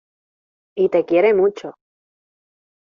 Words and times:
Y 0.75 0.89
te 0.89 1.05
quiere 1.05 1.35
mucho. 1.35 1.75